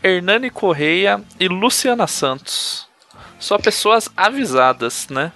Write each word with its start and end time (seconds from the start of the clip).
Hernani 0.03 0.51
Correia 0.51 1.19
e 1.39 1.47
Luciana 1.47 2.05
Santos. 2.05 2.87
Só 3.39 3.57
pessoas 3.57 4.07
avisadas, 4.15 5.07
né? 5.09 5.31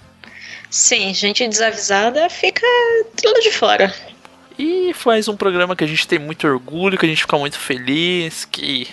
Sim, 0.70 1.12
gente 1.12 1.44
desavisada 1.48 2.30
fica 2.30 2.64
tudo 3.20 3.40
de 3.40 3.50
fora. 3.50 3.92
E 4.56 4.94
faz 4.94 5.26
um 5.26 5.36
programa 5.36 5.74
que 5.74 5.82
a 5.82 5.88
gente 5.88 6.06
tem 6.06 6.20
muito 6.20 6.46
orgulho, 6.46 6.96
que 6.96 7.04
a 7.04 7.08
gente 7.08 7.22
fica 7.22 7.36
muito 7.36 7.58
feliz, 7.58 8.44
que 8.44 8.86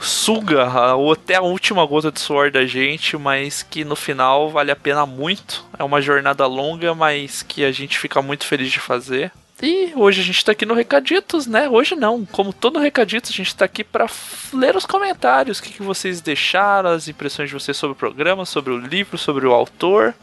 suga 0.00 0.94
ou 0.94 1.12
até 1.12 1.36
a 1.36 1.42
última 1.42 1.84
gota 1.84 2.10
de 2.10 2.20
suor 2.20 2.50
da 2.50 2.64
gente, 2.64 3.16
mas 3.16 3.62
que 3.62 3.84
no 3.84 3.94
final 3.94 4.50
vale 4.50 4.70
a 4.70 4.76
pena 4.76 5.04
muito. 5.06 5.64
É 5.78 5.84
uma 5.84 6.00
jornada 6.00 6.46
longa, 6.46 6.94
mas 6.94 7.42
que 7.42 7.64
a 7.64 7.72
gente 7.72 7.98
fica 7.98 8.20
muito 8.22 8.46
feliz 8.46 8.70
de 8.70 8.80
fazer. 8.80 9.30
E 9.62 9.92
hoje 9.94 10.22
a 10.22 10.24
gente 10.24 10.42
tá 10.42 10.52
aqui 10.52 10.64
no 10.64 10.72
Recaditos, 10.72 11.46
né? 11.46 11.68
Hoje 11.68 11.94
não, 11.94 12.24
como 12.24 12.50
todo 12.50 12.78
Recaditos, 12.78 13.30
a 13.30 13.34
gente 13.34 13.54
tá 13.54 13.66
aqui 13.66 13.84
para 13.84 14.06
ler 14.54 14.74
os 14.74 14.86
comentários, 14.86 15.58
o 15.58 15.62
que, 15.62 15.74
que 15.74 15.82
vocês 15.82 16.22
deixaram, 16.22 16.90
as 16.90 17.08
impressões 17.08 17.50
de 17.50 17.54
vocês 17.54 17.76
sobre 17.76 17.92
o 17.92 17.98
programa, 17.98 18.46
sobre 18.46 18.72
o 18.72 18.78
livro, 18.78 19.18
sobre 19.18 19.46
o 19.46 19.52
autor. 19.52 20.14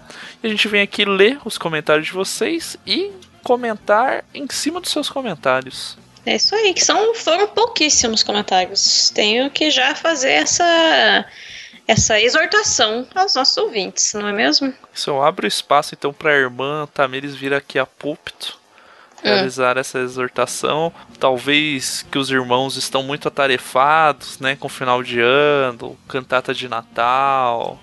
E 0.41 0.47
a 0.47 0.49
gente 0.49 0.67
vem 0.67 0.81
aqui 0.81 1.05
ler 1.05 1.37
os 1.45 1.55
comentários 1.57 2.07
de 2.07 2.13
vocês 2.13 2.77
e 2.85 3.11
comentar 3.43 4.25
em 4.33 4.47
cima 4.49 4.81
dos 4.81 4.91
seus 4.91 5.07
comentários. 5.07 5.97
É 6.27 6.35
isso 6.35 6.53
aí, 6.53 6.73
que 6.73 6.83
são, 6.83 7.15
foram 7.15 7.47
pouquíssimos 7.47 8.21
comentários. 8.21 9.09
Tenho 9.11 9.49
que 9.49 9.71
já 9.71 9.95
fazer 9.95 10.31
essa 10.31 11.25
essa 11.87 12.19
exortação 12.19 13.07
aos 13.15 13.33
nossos 13.33 13.55
ouvintes, 13.55 14.13
não 14.13 14.27
é 14.27 14.33
mesmo? 14.33 14.73
Se 14.93 15.09
eu 15.09 15.23
abro 15.23 15.47
espaço 15.47 15.95
então 15.95 16.11
para 16.11 16.31
a 16.31 16.35
irmã 16.35 16.85
Tamires 16.93 17.33
vir 17.33 17.53
aqui 17.53 17.79
a 17.79 17.85
púlpito 17.85 18.59
realizar 19.23 19.77
hum. 19.77 19.79
essa 19.79 19.99
exortação, 19.99 20.91
talvez 21.17 22.05
que 22.11 22.17
os 22.17 22.29
irmãos 22.29 22.75
estão 22.75 23.01
muito 23.03 23.29
atarefados, 23.29 24.37
né, 24.37 24.57
com 24.57 24.67
final 24.67 25.01
de 25.01 25.21
ano, 25.21 25.97
cantata 26.09 26.53
de 26.53 26.67
Natal, 26.67 27.79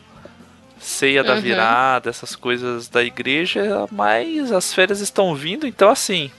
ceia 0.78 1.24
da 1.24 1.34
uhum. 1.34 1.40
virada, 1.40 2.10
essas 2.10 2.36
coisas 2.36 2.88
da 2.88 3.02
igreja, 3.02 3.88
mas 3.90 4.52
as 4.52 4.74
férias 4.74 5.00
estão 5.00 5.34
vindo, 5.34 5.66
então 5.66 5.88
assim, 5.88 6.30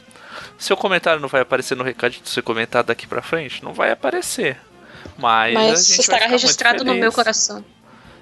seu 0.57 0.75
comentário 0.75 1.21
não 1.21 1.27
vai 1.27 1.41
aparecer 1.41 1.75
no 1.75 1.83
recado 1.83 2.11
de 2.11 2.29
ser 2.29 2.41
comentado 2.41 2.87
daqui 2.87 3.07
pra 3.07 3.21
frente? 3.21 3.63
Não 3.63 3.73
vai 3.73 3.91
aparecer. 3.91 4.57
Mas, 5.17 5.53
Mas 5.53 5.89
estará 5.89 6.27
registrado 6.27 6.83
no 6.83 6.93
meu 6.95 7.11
coração. 7.11 7.63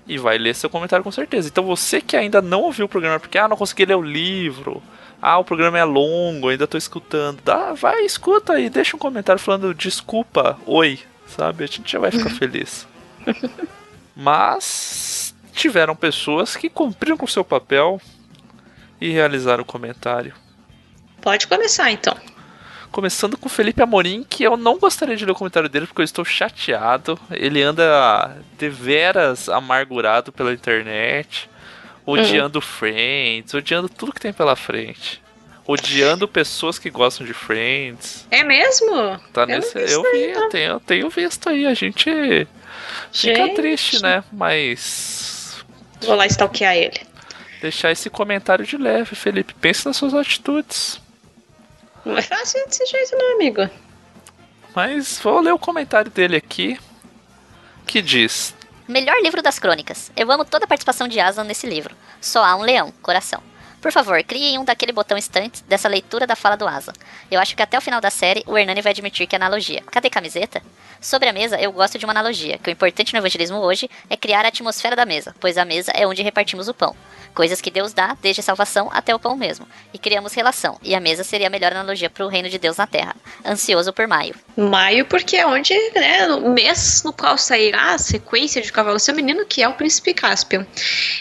E 0.05 0.17
vai 0.17 0.37
ler 0.37 0.53
seu 0.53 0.69
comentário 0.69 1.03
com 1.03 1.11
certeza. 1.11 1.47
Então 1.47 1.63
você 1.63 2.01
que 2.01 2.17
ainda 2.17 2.41
não 2.41 2.61
ouviu 2.61 2.85
o 2.85 2.89
programa, 2.89 3.19
porque 3.19 3.37
ah, 3.37 3.47
não 3.47 3.57
consegui 3.57 3.85
ler 3.85 3.95
o 3.95 4.01
livro. 4.01 4.83
Ah, 5.21 5.37
o 5.37 5.45
programa 5.45 5.79
é 5.79 5.83
longo, 5.85 6.49
ainda 6.49 6.67
tô 6.67 6.77
escutando. 6.77 7.39
Dá, 7.43 7.73
vai, 7.73 8.03
escuta 8.03 8.53
aí, 8.53 8.69
deixa 8.69 8.97
um 8.97 8.99
comentário 8.99 9.41
falando 9.41 9.73
desculpa, 9.73 10.59
oi, 10.65 10.99
sabe? 11.25 11.63
A 11.63 11.67
gente 11.67 11.89
já 11.89 11.99
vai 11.99 12.11
ficar 12.11 12.29
feliz. 12.35 12.85
Mas 14.13 15.33
tiveram 15.53 15.95
pessoas 15.95 16.57
que 16.57 16.69
cumpriram 16.69 17.15
com 17.15 17.25
seu 17.25 17.45
papel 17.45 18.01
e 18.99 19.09
realizaram 19.09 19.63
o 19.63 19.65
comentário. 19.65 20.33
Pode 21.23 21.47
começar 21.47 21.89
então. 21.89 22.17
Começando 22.91 23.37
com 23.37 23.47
o 23.47 23.49
Felipe 23.49 23.81
Amorim, 23.81 24.25
que 24.29 24.43
eu 24.43 24.57
não 24.57 24.77
gostaria 24.77 25.15
de 25.15 25.25
ler 25.25 25.31
o 25.31 25.35
comentário 25.35 25.69
dele 25.69 25.87
porque 25.87 26.01
eu 26.01 26.05
estou 26.05 26.25
chateado. 26.25 27.17
Ele 27.31 27.63
anda 27.63 28.37
deveras 28.57 29.47
amargurado 29.47 30.33
pela 30.33 30.51
internet, 30.51 31.49
odiando 32.05 32.59
uhum. 32.59 32.61
Friends, 32.61 33.53
odiando 33.53 33.87
tudo 33.87 34.11
que 34.11 34.19
tem 34.19 34.33
pela 34.33 34.53
frente. 34.57 35.23
Odiando 35.65 36.27
pessoas 36.27 36.77
que 36.77 36.89
gostam 36.89 37.25
de 37.25 37.33
Friends. 37.33 38.27
É 38.29 38.43
mesmo? 38.43 39.17
Tá 39.31 39.43
eu 39.43 39.47
nesse. 39.47 39.79
Eu 39.79 40.03
vi, 40.11 40.23
eu 40.25 40.49
tenho, 40.49 40.71
eu 40.73 40.79
tenho 40.81 41.09
visto 41.09 41.47
aí. 41.47 41.65
A 41.65 41.73
gente, 41.73 42.11
gente 43.13 43.33
fica 43.33 43.55
triste, 43.55 44.03
né? 44.03 44.25
Mas. 44.29 45.63
Vou 46.01 46.15
lá 46.15 46.27
stalkear 46.27 46.75
ele. 46.75 46.99
Deixar 47.61 47.91
esse 47.91 48.09
comentário 48.09 48.65
de 48.65 48.75
leve, 48.75 49.15
Felipe. 49.15 49.53
Pense 49.53 49.85
nas 49.85 49.95
suas 49.95 50.13
atitudes. 50.13 51.01
Não 52.05 52.17
é 52.17 52.21
fácil 52.21 52.65
desse 52.65 52.85
jeito, 52.85 53.15
não, 53.15 53.35
amigo. 53.35 53.69
Mas 54.75 55.19
vou 55.19 55.39
ler 55.39 55.53
o 55.53 55.59
comentário 55.59 56.11
dele 56.11 56.35
aqui. 56.35 56.79
Que 57.85 58.01
diz: 58.01 58.55
Melhor 58.87 59.21
livro 59.21 59.41
das 59.41 59.59
crônicas. 59.59 60.11
Eu 60.15 60.31
amo 60.31 60.45
toda 60.45 60.65
a 60.65 60.67
participação 60.67 61.07
de 61.07 61.19
Aslan 61.19 61.43
nesse 61.43 61.67
livro. 61.67 61.95
Só 62.19 62.43
há 62.43 62.55
um 62.55 62.61
leão, 62.61 62.91
coração. 63.01 63.41
Por 63.83 63.91
favor, 63.91 64.23
criem 64.23 64.57
um 64.57 64.63
daquele 64.63 64.93
botão 64.93 65.17
instante 65.17 65.61
dessa 65.65 65.89
leitura 65.89 66.25
da 66.25 66.37
fala 66.37 66.55
do 66.55 66.65
Asa. 66.65 66.93
Eu 67.29 67.37
acho 67.37 67.53
que 67.53 67.61
até 67.61 67.77
o 67.77 67.81
final 67.81 67.99
da 67.99 68.09
série 68.09 68.41
o 68.47 68.57
Hernani 68.57 68.81
vai 68.81 68.91
admitir 68.91 69.27
que 69.27 69.35
é 69.35 69.37
analogia. 69.37 69.83
Cadê 69.91 70.09
camiseta? 70.09 70.63
Sobre 71.01 71.27
a 71.27 71.33
mesa, 71.33 71.59
eu 71.59 71.69
gosto 71.69 71.97
de 71.99 72.05
uma 72.05 72.13
analogia, 72.13 72.57
que 72.57 72.69
o 72.69 72.71
importante 72.71 73.11
no 73.11 73.19
evangelismo 73.19 73.57
hoje 73.57 73.89
é 74.09 74.15
criar 74.15 74.45
a 74.45 74.47
atmosfera 74.47 74.95
da 74.95 75.05
mesa, 75.05 75.35
pois 75.37 75.57
a 75.57 75.65
mesa 75.65 75.91
é 75.93 76.07
onde 76.07 76.23
repartimos 76.23 76.69
o 76.69 76.73
pão. 76.73 76.95
Coisas 77.33 77.59
que 77.59 77.71
Deus 77.71 77.93
dá, 77.93 78.15
desde 78.21 78.39
a 78.39 78.43
salvação 78.43 78.89
até 78.93 79.13
o 79.13 79.19
pão 79.19 79.35
mesmo. 79.35 79.67
E 79.91 79.97
criamos 79.97 80.33
relação. 80.33 80.79
E 80.83 80.93
a 80.93 80.99
mesa 80.99 81.23
seria 81.23 81.47
a 81.47 81.49
melhor 81.49 81.71
analogia 81.71 82.09
para 82.09 82.23
o 82.23 82.29
reino 82.29 82.47
de 82.47 82.59
Deus 82.59 82.77
na 82.77 82.85
terra. 82.85 83.15
Ansioso 83.43 83.91
por 83.91 84.07
maio. 84.07 84.35
Maio, 84.55 85.05
porque 85.05 85.35
é 85.35 85.45
onde, 85.45 85.73
né, 85.95 86.27
o 86.27 86.51
mês 86.51 87.01
no 87.03 87.11
qual 87.11 87.37
sairá 87.37 87.95
a 87.95 87.97
sequência 87.97 88.61
de 88.61 88.71
Cavalo 88.71 88.99
Seu 88.99 89.15
Menino, 89.15 89.45
que 89.45 89.63
é 89.63 89.67
o 89.67 89.73
Príncipe 89.73 90.13
Cáspio. 90.13 90.65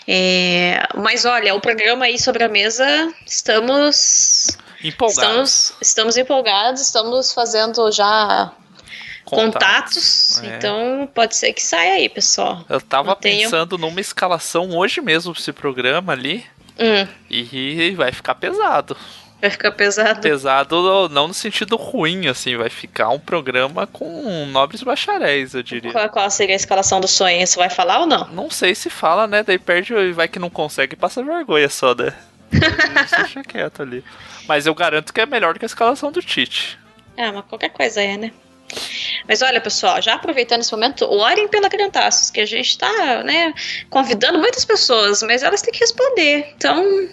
É, 0.07 0.87
mas 0.95 1.25
olha, 1.25 1.55
o 1.55 1.61
programa 1.61 2.05
aí 2.05 2.19
sobre 2.19 2.45
a 2.45 2.49
mesa, 2.53 3.13
estamos. 3.27 4.57
Empolgados. 4.85 5.21
Estamos, 5.23 5.75
estamos 5.81 6.17
empolgados, 6.17 6.81
estamos 6.81 7.33
fazendo 7.33 7.91
já 7.91 8.53
contatos. 9.25 10.41
É. 10.43 10.57
Então 10.57 11.09
pode 11.15 11.37
ser 11.37 11.53
que 11.53 11.63
saia 11.63 11.95
aí, 11.95 12.09
pessoal. 12.09 12.65
Eu 12.69 12.81
tava 12.81 13.17
pensando 13.17 13.79
numa 13.79 14.01
escalação 14.01 14.77
hoje 14.77 15.01
mesmo 15.01 15.33
esse 15.37 15.53
programa 15.53 16.13
ali. 16.13 16.45
Hum. 16.79 17.07
E 17.31 17.95
vai 17.97 18.13
ficar 18.13 18.35
pesado. 18.35 18.97
Vai 19.41 19.51
ficar 19.51 19.73
pesado. 19.73 20.21
Pesado 20.21 21.09
não 21.09 21.27
no 21.27 21.35
sentido 21.35 21.75
ruim, 21.77 22.29
assim, 22.29 22.57
vai 22.57 22.71
ficar 22.71 23.09
um 23.09 23.19
programa 23.19 23.89
com 23.89 24.47
nobres 24.47 24.85
bacharéis, 24.85 25.53
eu 25.53 25.65
diria. 25.65 25.91
Qual, 25.91 26.09
qual 26.11 26.31
seria 26.31 26.55
a 26.55 26.57
escalação 26.57 27.01
do 27.01 27.09
sonho? 27.09 27.45
Você 27.45 27.59
vai 27.59 27.69
falar 27.69 28.01
ou 28.01 28.07
não? 28.07 28.29
Não 28.29 28.49
sei 28.49 28.73
se 28.73 28.89
fala, 28.89 29.27
né? 29.27 29.43
Daí 29.43 29.59
perde 29.59 29.95
e 29.95 30.13
vai 30.13 30.29
que 30.29 30.39
não 30.39 30.49
consegue 30.49 30.95
e 30.95 30.97
passa 30.97 31.25
vergonha 31.25 31.69
só, 31.69 31.93
né? 31.93 32.15
Deixa 33.17 33.43
quieto 33.43 33.83
ali. 33.83 34.05
Mas 34.47 34.67
eu 34.67 34.75
garanto 34.75 35.13
que 35.13 35.21
é 35.21 35.27
melhor 35.27 35.55
do 35.55 35.59
que 35.59 35.65
a 35.65 35.67
escalação 35.67 36.13
do 36.13 36.21
Tite. 36.21 36.79
Ah, 37.17 37.33
mas 37.33 37.45
qualquer 37.47 37.71
coisa 37.71 38.01
é, 38.01 38.17
né? 38.17 38.33
Mas 39.29 39.43
olha, 39.43 39.61
pessoal, 39.61 40.01
já 40.01 40.15
aproveitando 40.15 40.61
esse 40.61 40.73
momento, 40.73 41.05
orem 41.05 41.47
pela 41.49 41.69
Criantaços, 41.69 42.31
que 42.31 42.41
a 42.41 42.47
gente 42.47 42.69
está 42.69 43.23
né, 43.23 43.53
convidando 43.91 44.39
muitas 44.39 44.65
pessoas, 44.65 45.23
mas 45.23 45.43
elas 45.43 45.63
têm 45.63 45.73
que 45.73 45.81
responder. 45.81 46.53
Então, 46.57 47.09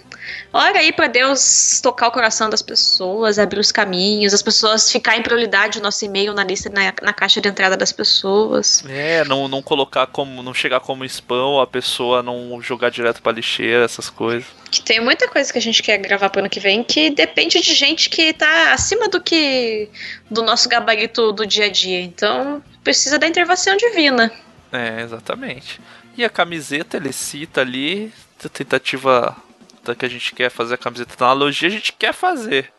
Ora 0.52 0.78
aí 0.78 0.92
para 0.92 1.06
Deus 1.06 1.80
tocar 1.82 2.08
o 2.08 2.10
coração 2.10 2.50
das 2.50 2.62
pessoas, 2.62 3.38
abrir 3.38 3.60
os 3.60 3.70
caminhos, 3.70 4.34
as 4.34 4.42
pessoas 4.42 4.90
ficar 4.90 5.16
em 5.16 5.22
prioridade 5.22 5.78
o 5.78 5.82
nosso 5.82 6.04
e-mail 6.04 6.34
na 6.34 6.42
lista, 6.42 6.68
na, 6.68 6.92
na, 7.02 7.12
caixa 7.12 7.40
de 7.40 7.48
entrada 7.48 7.76
das 7.76 7.92
pessoas. 7.92 8.84
É, 8.88 9.24
não, 9.24 9.48
não 9.48 9.62
colocar 9.62 10.06
como. 10.06 10.42
não 10.42 10.52
chegar 10.52 10.80
como 10.80 11.04
spam, 11.04 11.62
a 11.62 11.66
pessoa 11.66 12.22
não 12.22 12.60
jogar 12.60 12.90
direto 12.90 13.22
pra 13.22 13.32
lixeira, 13.32 13.84
essas 13.84 14.10
coisas. 14.10 14.46
Que 14.70 14.82
tem 14.82 15.00
muita 15.00 15.28
coisa 15.28 15.52
que 15.52 15.58
a 15.58 15.62
gente 15.62 15.82
quer 15.82 15.98
gravar 15.98 16.30
pro 16.30 16.40
ano 16.40 16.50
que 16.50 16.60
vem 16.60 16.82
que 16.82 17.10
depende 17.10 17.60
de 17.60 17.74
gente 17.74 18.10
que 18.10 18.32
tá 18.32 18.72
acima 18.72 19.08
do 19.08 19.20
que. 19.20 19.88
do 20.30 20.42
nosso 20.42 20.68
gabarito 20.68 21.32
do 21.32 21.46
dia 21.46 21.66
a 21.66 21.70
dia. 21.70 22.00
Então 22.00 22.62
precisa 22.82 23.18
da 23.18 23.26
intervenção 23.26 23.76
divina. 23.76 24.32
É, 24.72 25.02
exatamente. 25.02 25.80
E 26.16 26.24
a 26.24 26.28
camiseta 26.28 26.96
ele 26.96 27.12
cita 27.12 27.60
ali, 27.60 28.12
a 28.44 29.49
tentativa 29.94 29.94
que 29.94 30.06
a 30.06 30.08
gente 30.08 30.34
quer 30.34 30.50
fazer 30.50 30.74
a 30.74 30.78
camiseta 30.78 31.16
da 31.16 31.26
analogia, 31.26 31.68
a 31.68 31.72
gente 31.72 31.92
quer 31.92 32.12
fazer. 32.12 32.72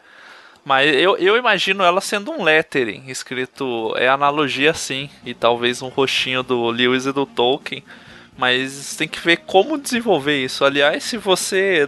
Mas 0.63 0.93
eu, 0.95 1.17
eu 1.17 1.37
imagino 1.37 1.83
ela 1.83 2.01
sendo 2.01 2.31
um 2.31 2.43
lettering, 2.43 3.03
escrito 3.07 3.93
é 3.97 4.07
analogia 4.07 4.73
sim, 4.73 5.09
e 5.25 5.33
talvez 5.33 5.81
um 5.81 5.87
roxinho 5.87 6.43
do 6.43 6.69
Lewis 6.69 7.05
e 7.05 7.11
do 7.11 7.25
Tolkien. 7.25 7.83
Mas 8.37 8.95
tem 8.95 9.07
que 9.07 9.19
ver 9.19 9.37
como 9.37 9.77
desenvolver 9.77 10.43
isso. 10.43 10.63
Aliás, 10.63 11.03
se 11.03 11.17
você 11.17 11.87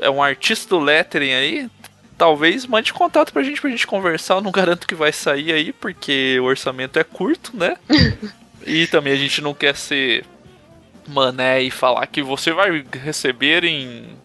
é 0.00 0.10
um 0.10 0.22
artista 0.22 0.70
do 0.70 0.78
lettering 0.78 1.32
aí, 1.32 1.70
talvez 2.16 2.66
mande 2.66 2.92
contato 2.92 3.32
pra 3.32 3.42
gente 3.42 3.60
pra 3.60 3.70
gente 3.70 3.86
conversar. 3.86 4.36
Eu 4.36 4.40
não 4.40 4.50
garanto 4.50 4.86
que 4.86 4.94
vai 4.94 5.12
sair 5.12 5.52
aí, 5.52 5.72
porque 5.72 6.38
o 6.40 6.44
orçamento 6.44 6.98
é 6.98 7.04
curto, 7.04 7.56
né? 7.56 7.76
e 8.66 8.86
também 8.86 9.12
a 9.12 9.16
gente 9.16 9.40
não 9.40 9.54
quer 9.54 9.76
ser 9.76 10.24
mané 11.08 11.62
e 11.62 11.70
falar 11.70 12.06
que 12.06 12.22
você 12.22 12.52
vai 12.52 12.84
receber 13.02 13.64
em 13.64 14.16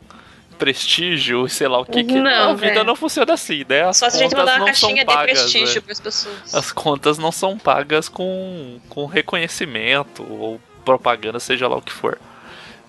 prestígio, 0.62 1.50
sei 1.50 1.68
lá 1.68 1.80
o 1.80 1.86
que. 1.86 2.04
que 2.04 2.20
não, 2.20 2.52
a 2.52 2.54
vida 2.54 2.84
não 2.84 2.96
funciona 2.96 3.34
assim, 3.34 3.66
né? 3.68 3.82
As 3.82 3.98
Só 3.98 4.10
se 4.12 4.18
a 4.18 4.20
gente 4.20 4.36
mandar 4.36 4.58
uma 4.58 4.68
caixinha 4.68 5.04
pagas, 5.04 5.26
de 5.26 5.34
prestígio 5.34 5.76
né? 5.76 5.82
para 5.82 5.92
as 5.92 6.00
pessoas. 6.00 6.56
As 6.56 6.72
contas 6.72 7.18
não 7.18 7.32
são 7.32 7.58
pagas 7.58 8.08
com, 8.08 8.80
com 8.88 9.08
reconhecimento 9.08 10.24
ou 10.24 10.62
propaganda, 10.86 11.40
seja 11.40 11.68
lá 11.68 11.78
o 11.78 11.82
que 11.82 11.92
for. 11.92 12.20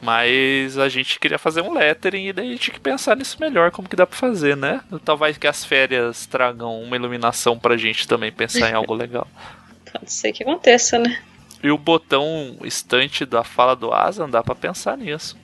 Mas 0.02 0.76
a 0.76 0.88
gente 0.88 1.18
queria 1.18 1.38
fazer 1.38 1.62
um 1.62 1.72
lettering 1.72 2.26
e 2.26 2.32
daí 2.32 2.48
a 2.48 2.50
gente 2.50 2.60
tinha 2.60 2.74
que 2.74 2.80
pensar 2.80 3.16
nisso 3.16 3.38
melhor, 3.40 3.70
como 3.70 3.88
que 3.88 3.96
dá 3.96 4.06
pra 4.06 4.18
fazer, 4.18 4.54
né? 4.54 4.82
Talvez 5.02 5.38
que 5.38 5.46
as 5.46 5.64
férias 5.64 6.26
tragam 6.26 6.82
uma 6.82 6.96
iluminação 6.96 7.58
pra 7.58 7.76
gente 7.78 8.06
também 8.06 8.30
pensar 8.30 8.68
em 8.68 8.74
algo 8.74 8.92
legal. 8.92 9.26
Pode 9.90 10.12
ser 10.12 10.32
que 10.32 10.42
aconteça, 10.42 10.98
né? 10.98 11.22
E 11.62 11.70
o 11.70 11.78
botão 11.78 12.56
estante 12.64 13.24
da 13.24 13.44
fala 13.44 13.76
do 13.76 13.92
Asa, 13.92 14.26
dá 14.26 14.42
pra 14.42 14.54
pensar 14.54 14.96
nisso. 14.96 15.36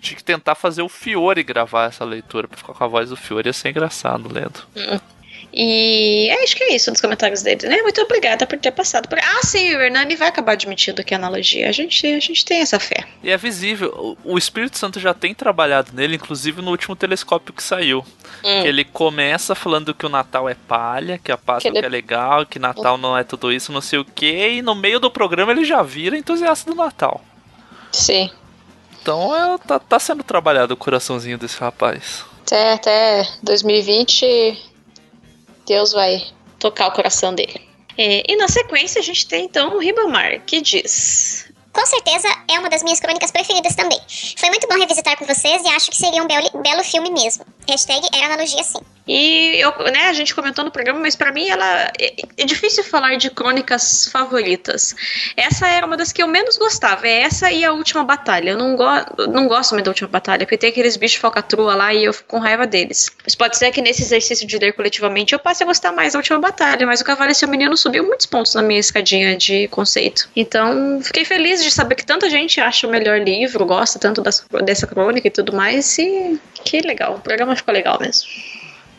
Tinha 0.00 0.16
que 0.16 0.24
tentar 0.24 0.54
fazer 0.54 0.82
o 0.82 0.88
Fiore 0.88 1.42
gravar 1.42 1.84
essa 1.84 2.04
leitura, 2.04 2.48
pra 2.48 2.56
ficar 2.56 2.72
com 2.72 2.84
a 2.84 2.88
voz 2.88 3.10
do 3.10 3.16
Fiore, 3.16 3.48
ia 3.48 3.52
ser 3.52 3.68
engraçado 3.70 4.32
lendo. 4.32 4.60
E 5.52 6.30
acho 6.44 6.54
que 6.54 6.62
é 6.62 6.74
isso 6.76 6.90
nos 6.90 7.00
comentários 7.00 7.42
dele, 7.42 7.66
né? 7.68 7.82
Muito 7.82 8.00
obrigada 8.02 8.46
por 8.46 8.56
ter 8.58 8.70
passado 8.70 9.08
por. 9.08 9.18
Ah, 9.18 9.40
sim, 9.42 9.74
o 9.74 9.80
Hernani 9.80 10.14
vai 10.14 10.28
acabar 10.28 10.52
admitindo 10.52 11.02
que 11.02 11.12
é 11.12 11.16
analogia. 11.16 11.68
A 11.68 11.72
gente, 11.72 12.06
a 12.06 12.20
gente 12.20 12.44
tem 12.44 12.60
essa 12.60 12.78
fé. 12.78 13.04
E 13.22 13.30
é 13.30 13.36
visível, 13.36 14.16
o 14.24 14.38
Espírito 14.38 14.78
Santo 14.78 15.00
já 15.00 15.12
tem 15.12 15.34
trabalhado 15.34 15.90
nele, 15.92 16.14
inclusive 16.16 16.62
no 16.62 16.70
último 16.70 16.94
telescópio 16.94 17.52
que 17.52 17.62
saiu. 17.62 18.04
Hum. 18.44 18.62
Que 18.62 18.68
ele 18.68 18.84
começa 18.84 19.54
falando 19.54 19.92
que 19.92 20.06
o 20.06 20.08
Natal 20.08 20.48
é 20.48 20.54
palha, 20.54 21.18
que 21.22 21.32
a 21.32 21.36
Páscoa 21.36 21.70
Que 21.72 21.78
ele- 21.78 21.86
é 21.86 21.90
legal, 21.90 22.46
que 22.46 22.58
Natal 22.58 22.96
não 22.96 23.18
é 23.18 23.24
tudo 23.24 23.52
isso, 23.52 23.72
não 23.72 23.80
sei 23.80 23.98
o 23.98 24.04
que, 24.04 24.26
e 24.48 24.62
no 24.62 24.74
meio 24.74 25.00
do 25.00 25.10
programa 25.10 25.50
ele 25.52 25.64
já 25.64 25.82
vira 25.82 26.16
entusiasta 26.16 26.70
do 26.70 26.76
Natal. 26.76 27.20
Sim. 27.90 28.30
Então 29.02 29.34
é, 29.34 29.58
tá, 29.58 29.78
tá 29.78 29.98
sendo 29.98 30.22
trabalhado 30.22 30.74
o 30.74 30.76
coraçãozinho 30.76 31.36
desse 31.38 31.58
rapaz. 31.58 32.24
Até, 32.46 32.72
até 32.72 33.28
2020, 33.42 34.69
Deus 35.66 35.92
vai 35.92 36.26
tocar 36.58 36.88
o 36.88 36.92
coração 36.92 37.34
dele. 37.34 37.60
É, 37.96 38.32
e 38.32 38.36
na 38.36 38.48
sequência 38.48 39.00
a 39.00 39.02
gente 39.02 39.26
tem 39.26 39.44
então 39.44 39.76
o 39.76 39.78
Ribamar, 39.78 40.40
que 40.46 40.60
diz. 40.60 41.50
Com 41.72 41.86
certeza 41.86 42.28
é 42.48 42.58
uma 42.58 42.68
das 42.68 42.82
minhas 42.82 42.98
crônicas 42.98 43.30
preferidas 43.30 43.76
também. 43.76 44.00
Foi 44.36 44.48
muito 44.48 44.66
bom 44.66 44.74
revisitar 44.74 45.16
com 45.16 45.24
vocês 45.24 45.62
e 45.62 45.68
acho 45.68 45.90
que 45.90 45.96
seria 45.96 46.22
um 46.22 46.26
belo, 46.26 46.50
belo 46.62 46.82
filme 46.82 47.10
mesmo. 47.10 47.44
Hashtag 47.68 48.06
era 48.12 48.26
analogia 48.26 48.62
sim. 48.62 48.80
E 49.12 49.60
eu, 49.60 49.72
né, 49.92 50.08
a 50.08 50.12
gente 50.12 50.32
comentou 50.32 50.64
no 50.64 50.70
programa, 50.70 51.00
mas 51.00 51.16
pra 51.16 51.32
mim 51.32 51.48
ela 51.48 51.90
é, 51.98 52.14
é 52.36 52.44
difícil 52.44 52.84
falar 52.84 53.16
de 53.16 53.28
crônicas 53.28 54.06
favoritas. 54.06 54.94
Essa 55.36 55.66
era 55.66 55.84
uma 55.84 55.96
das 55.96 56.12
que 56.12 56.22
eu 56.22 56.28
menos 56.28 56.56
gostava. 56.56 57.08
É 57.08 57.22
essa 57.22 57.50
e 57.50 57.64
a 57.64 57.72
última 57.72 58.04
batalha. 58.04 58.50
Eu 58.50 58.58
não, 58.58 58.76
go 58.76 58.84
não 59.28 59.48
gosto 59.48 59.72
muito 59.72 59.86
da 59.86 59.90
última 59.90 60.08
batalha, 60.08 60.46
porque 60.46 60.56
tem 60.56 60.70
aqueles 60.70 60.96
bichos 60.96 61.18
falcatrua 61.18 61.74
lá 61.74 61.92
e 61.92 62.04
eu 62.04 62.12
fico 62.12 62.28
com 62.28 62.38
raiva 62.38 62.68
deles. 62.68 63.10
Mas 63.24 63.34
pode 63.34 63.56
ser 63.56 63.72
que 63.72 63.82
nesse 63.82 64.02
exercício 64.02 64.46
de 64.46 64.58
ler 64.58 64.74
coletivamente 64.74 65.32
eu 65.32 65.40
passe 65.40 65.64
a 65.64 65.66
gostar 65.66 65.90
mais 65.90 66.12
da 66.12 66.20
última 66.20 66.38
batalha. 66.38 66.86
Mas 66.86 67.00
o 67.00 67.04
Cavalo 67.04 67.32
e 67.32 67.34
seu 67.34 67.48
Menino 67.48 67.76
subiu 67.76 68.04
muitos 68.04 68.26
pontos 68.26 68.54
na 68.54 68.62
minha 68.62 68.78
escadinha 68.78 69.36
de 69.36 69.66
conceito. 69.68 70.28
Então 70.36 71.00
fiquei 71.02 71.24
feliz 71.24 71.64
de 71.64 71.72
saber 71.72 71.96
que 71.96 72.06
tanta 72.06 72.30
gente 72.30 72.60
acha 72.60 72.86
o 72.86 72.90
melhor 72.90 73.18
livro, 73.20 73.66
gosta 73.66 73.98
tanto 73.98 74.22
das, 74.22 74.44
dessa 74.64 74.86
crônica 74.86 75.26
e 75.26 75.30
tudo 75.32 75.52
mais. 75.52 75.98
E 75.98 76.38
que 76.64 76.80
legal. 76.80 77.16
O 77.16 77.20
programa 77.20 77.54
ficou 77.56 77.72
legal 77.74 77.98
mesmo. 78.00 78.28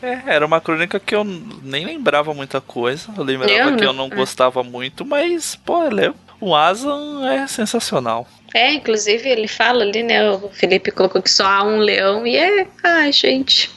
É, 0.02 0.20
era 0.26 0.44
uma 0.44 0.60
crônica 0.60 0.98
que 0.98 1.14
eu 1.14 1.22
nem 1.24 1.84
lembrava 1.84 2.34
muita 2.34 2.60
coisa. 2.60 3.08
Eu 3.16 3.22
lembrava 3.22 3.52
Eu 3.52 3.76
que 3.76 3.84
eu 3.84 3.92
não- 3.92 4.06
é. 4.06 4.10
gostava 4.16 4.62
muito, 4.64 5.04
mas, 5.04 5.54
pô, 5.54 5.84
ele 5.84 6.06
é- 6.06 6.12
o 6.40 6.56
Asan 6.56 7.24
é 7.30 7.46
sensacional. 7.46 8.26
É, 8.52 8.72
inclusive 8.72 9.28
ele 9.28 9.46
fala 9.46 9.82
ali, 9.84 10.02
né? 10.02 10.28
O 10.30 10.48
Felipe 10.50 10.90
colocou 10.90 11.22
que 11.22 11.30
só 11.30 11.46
há 11.46 11.62
um 11.62 11.78
leão 11.78 12.26
e 12.26 12.36
é. 12.36 12.66
Ai, 12.82 13.12
gente. 13.12 13.70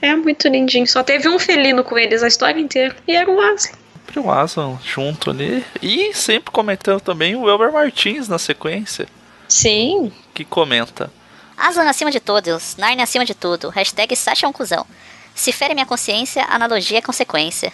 É 0.00 0.14
muito 0.14 0.46
lindinho. 0.48 0.86
Só 0.86 1.02
teve 1.02 1.28
um 1.28 1.38
felino 1.38 1.82
com 1.82 1.98
eles 1.98 2.22
a 2.22 2.28
história 2.28 2.60
inteira. 2.60 2.94
E 3.08 3.14
era 3.16 3.28
o 3.30 3.40
Asa. 3.40 3.72
Sempre 4.06 4.20
o 4.20 4.30
Asan 4.30 4.78
junto 4.84 5.30
ali. 5.30 5.64
E 5.82 6.14
sempre 6.14 6.50
comentando 6.52 7.00
também 7.00 7.34
o 7.34 7.48
Elber 7.48 7.72
Martins 7.72 8.28
na 8.28 8.38
sequência, 8.38 9.06
Sim. 9.48 10.12
que 10.32 10.44
comenta. 10.44 11.10
Aslan 11.56 11.88
acima 11.88 12.10
de 12.10 12.20
todos, 12.20 12.76
Narnia 12.76 13.04
acima 13.04 13.24
de 13.24 13.34
tudo, 13.34 13.70
hashtag 13.70 14.14
Sasha 14.14 14.46
é 14.46 14.48
um 14.48 14.52
cuzão. 14.52 14.86
Se 15.34 15.52
fere 15.52 15.74
minha 15.74 15.86
consciência, 15.86 16.44
analogia 16.48 16.98
é 16.98 17.02
consequência. 17.02 17.72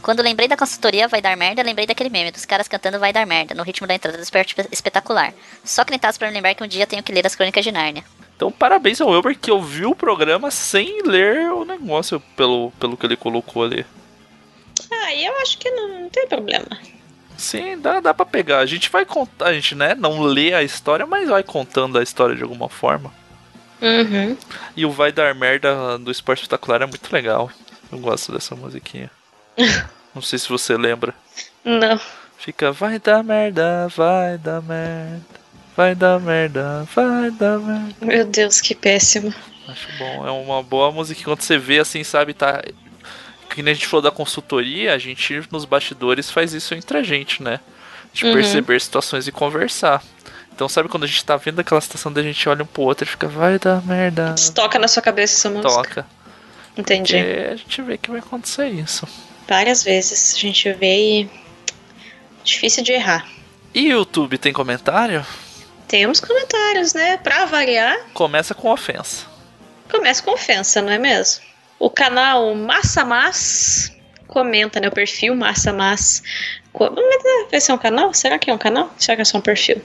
Quando 0.00 0.22
lembrei 0.22 0.46
da 0.46 0.56
consultoria 0.56 1.08
Vai 1.08 1.20
Dar 1.20 1.36
Merda, 1.36 1.62
lembrei 1.62 1.86
daquele 1.86 2.10
meme 2.10 2.30
dos 2.30 2.44
caras 2.44 2.68
cantando 2.68 3.00
Vai 3.00 3.12
Dar 3.12 3.26
Merda, 3.26 3.54
no 3.54 3.64
ritmo 3.64 3.86
da 3.86 3.94
entrada 3.94 4.16
do 4.16 4.22
Esperto 4.22 4.54
Espetacular. 4.70 5.34
Só 5.64 5.84
crentados 5.84 6.16
pra 6.16 6.28
me 6.28 6.34
lembrar 6.34 6.54
que 6.54 6.62
um 6.62 6.68
dia 6.68 6.86
tenho 6.86 7.02
que 7.02 7.12
ler 7.12 7.26
as 7.26 7.34
crônicas 7.34 7.64
de 7.64 7.72
Nárnia. 7.72 8.04
Então, 8.36 8.52
parabéns 8.52 9.00
ao 9.00 9.12
Elber 9.12 9.36
que 9.36 9.50
ouviu 9.50 9.90
o 9.90 9.96
programa 9.96 10.50
sem 10.50 11.02
ler 11.02 11.50
o 11.50 11.64
negócio 11.64 12.20
pelo, 12.36 12.70
pelo 12.78 12.96
que 12.96 13.06
ele 13.06 13.16
colocou 13.16 13.64
ali. 13.64 13.84
Ah, 14.90 15.14
eu 15.14 15.36
acho 15.40 15.58
que 15.58 15.70
não, 15.70 16.02
não 16.02 16.08
tem 16.08 16.28
problema. 16.28 16.66
Sim, 17.36 17.78
dá, 17.78 18.00
dá 18.00 18.14
pra 18.14 18.24
pegar. 18.24 18.58
A 18.58 18.66
gente 18.66 18.90
vai 18.90 19.04
contar, 19.04 19.46
a 19.46 19.52
gente, 19.52 19.74
né, 19.74 19.94
não 19.94 20.22
lê 20.22 20.54
a 20.54 20.62
história, 20.62 21.06
mas 21.06 21.28
vai 21.28 21.42
contando 21.42 21.98
a 21.98 22.02
história 22.02 22.34
de 22.34 22.42
alguma 22.42 22.68
forma. 22.68 23.12
Uhum. 23.80 24.36
E 24.74 24.86
o 24.86 24.90
Vai 24.90 25.12
Dar 25.12 25.34
Merda 25.34 25.98
do 25.98 26.10
Esporte 26.10 26.42
Espetacular 26.42 26.82
é 26.82 26.86
muito 26.86 27.12
legal. 27.12 27.50
Eu 27.92 27.98
gosto 27.98 28.32
dessa 28.32 28.54
musiquinha. 28.54 29.10
Não 30.14 30.22
sei 30.22 30.38
se 30.38 30.48
você 30.48 30.76
lembra. 30.76 31.14
Não. 31.62 32.00
Fica, 32.38 32.72
vai 32.72 32.98
dar 32.98 33.22
merda, 33.24 33.88
vai 33.88 34.38
dar 34.38 34.62
merda, 34.62 35.20
vai 35.76 35.94
dar 35.94 36.20
merda, 36.20 36.86
vai 36.94 37.30
dar 37.30 37.58
merda. 37.58 37.94
Meu 38.00 38.24
Deus, 38.24 38.60
que 38.60 38.74
péssimo. 38.74 39.34
Acho 39.68 39.88
bom, 39.98 40.26
é 40.26 40.30
uma 40.30 40.62
boa 40.62 40.92
música. 40.92 41.24
Quando 41.24 41.40
você 41.40 41.58
vê 41.58 41.80
assim, 41.80 42.04
sabe, 42.04 42.34
tá. 42.34 42.62
Que 43.56 43.62
nem 43.62 43.72
a 43.72 43.74
gente 43.74 43.86
falou 43.86 44.02
da 44.02 44.10
consultoria, 44.10 44.92
a 44.92 44.98
gente 44.98 45.42
nos 45.50 45.64
bastidores 45.64 46.30
faz 46.30 46.52
isso 46.52 46.74
entre 46.74 46.98
a 46.98 47.02
gente, 47.02 47.42
né? 47.42 47.58
De 48.12 48.26
Uhum. 48.26 48.34
perceber 48.34 48.78
situações 48.78 49.26
e 49.26 49.32
conversar. 49.32 50.02
Então, 50.54 50.68
sabe 50.68 50.90
quando 50.90 51.04
a 51.04 51.06
gente 51.06 51.24
tá 51.24 51.38
vendo 51.38 51.58
aquela 51.60 51.80
situação 51.80 52.12
da 52.12 52.22
gente 52.22 52.46
olha 52.50 52.62
um 52.62 52.66
pro 52.66 52.82
outro 52.82 53.04
e 53.04 53.08
fica, 53.08 53.26
vai 53.26 53.58
dar 53.58 53.82
merda. 53.86 54.34
Toca 54.54 54.78
na 54.78 54.86
sua 54.88 55.00
cabeça 55.02 55.34
essa 55.38 55.48
música. 55.48 55.70
Toca. 55.72 56.06
Entendi. 56.76 57.14
Porque 57.16 57.48
a 57.52 57.56
gente 57.56 57.82
vê 57.82 57.96
que 57.96 58.10
vai 58.10 58.20
acontecer 58.20 58.68
isso. 58.68 59.08
Várias 59.48 59.82
vezes 59.82 60.34
a 60.34 60.38
gente 60.38 60.70
vê 60.74 61.22
e. 61.22 61.30
Difícil 62.44 62.84
de 62.84 62.92
errar. 62.92 63.26
E 63.74 63.88
YouTube 63.88 64.36
tem 64.36 64.52
comentário? 64.52 65.24
Temos 65.88 66.20
comentários, 66.20 66.92
né? 66.92 67.16
Pra 67.16 67.46
variar, 67.46 67.96
Começa 68.12 68.54
com 68.54 68.70
ofensa. 68.70 69.24
começa 69.90 70.22
com 70.22 70.32
ofensa, 70.32 70.82
não 70.82 70.90
é 70.92 70.98
mesmo? 70.98 71.42
O 71.78 71.90
canal 71.90 72.54
Massa 72.54 73.04
Mas 73.04 73.92
comenta, 74.26 74.80
né? 74.80 74.88
O 74.88 74.92
perfil 74.92 75.34
Massa 75.34 75.72
Mas. 75.72 76.22
co- 76.72 76.94
Vai 77.50 77.60
ser 77.60 77.72
um 77.72 77.78
canal? 77.78 78.12
Será 78.14 78.38
que 78.38 78.50
é 78.50 78.54
um 78.54 78.58
canal? 78.58 78.90
Será 78.98 79.16
que 79.16 79.22
é 79.22 79.24
só 79.24 79.38
um 79.38 79.42
perfil? 79.42 79.80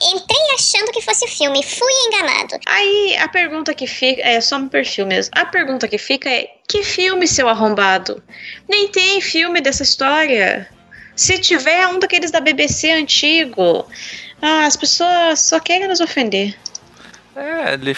Entrei 0.00 0.54
achando 0.54 0.92
que 0.92 1.02
fosse 1.02 1.26
filme, 1.26 1.60
fui 1.62 1.92
enganado. 2.06 2.56
Aí 2.66 3.16
a 3.16 3.26
pergunta 3.28 3.74
que 3.74 3.86
fica. 3.86 4.22
É 4.22 4.40
só 4.40 4.56
um 4.56 4.68
perfil 4.68 5.06
mesmo. 5.06 5.32
A 5.34 5.44
pergunta 5.44 5.88
que 5.88 5.98
fica 5.98 6.28
é: 6.30 6.48
que 6.68 6.84
filme, 6.84 7.26
seu 7.26 7.48
arrombado? 7.48 8.22
Nem 8.68 8.86
tem 8.88 9.20
filme 9.20 9.60
dessa 9.60 9.82
história. 9.82 10.68
Se 11.16 11.36
tiver, 11.38 11.80
é 11.80 11.88
um 11.88 11.98
daqueles 11.98 12.30
da 12.30 12.38
BBC 12.38 12.92
antigo. 12.92 13.84
Ah, 14.40 14.66
as 14.66 14.76
pessoas 14.76 15.40
só 15.40 15.58
querem 15.58 15.88
nos 15.88 16.00
ofender. 16.00 16.56
É, 17.34 17.72
ele. 17.74 17.96